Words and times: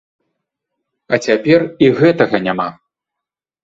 А 1.13 1.21
цяпер 1.27 1.59
і 1.87 1.93
гэтага 2.03 2.45
няма. 2.51 2.69